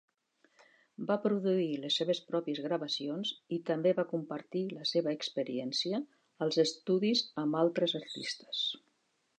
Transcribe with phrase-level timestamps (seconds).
[1.09, 6.01] Va produir les seves pròpies gravacions i també va compartir la seva experiència
[6.47, 8.67] als estudis amb altres artistes.